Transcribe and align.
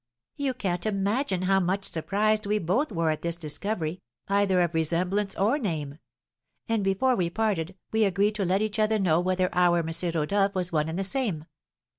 "You 0.35 0.55
can't 0.55 0.87
imagine 0.87 1.43
how 1.43 1.59
much 1.59 1.83
surprised 1.85 2.47
we 2.47 2.57
both 2.57 2.91
were 2.91 3.11
at 3.11 3.21
this 3.21 3.35
discovery, 3.35 4.01
either 4.29 4.59
of 4.61 4.73
resemblance 4.73 5.35
or 5.35 5.59
name; 5.59 5.99
and 6.67 6.83
before 6.83 7.15
we 7.15 7.29
parted 7.29 7.75
we 7.91 8.05
agreed 8.05 8.33
to 8.33 8.43
let 8.45 8.63
each 8.63 8.79
other 8.79 8.97
know 8.97 9.19
whether 9.19 9.53
our 9.53 9.77
M. 9.87 9.91
Rodolph 10.15 10.55
was 10.55 10.71
one 10.71 10.89
and 10.89 10.97
the 10.97 11.03
same. 11.03 11.45